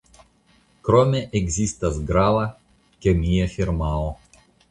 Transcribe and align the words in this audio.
Krome 0.87 1.19
ekzistas 1.39 1.99
grava 2.11 2.47
kemia 3.07 3.53
firmao. 3.59 4.09